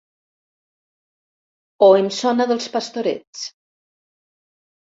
O 1.87 1.91
em 1.99 2.09
sona 2.21 2.49
dels 2.53 2.71
Pastorets? 2.79 3.47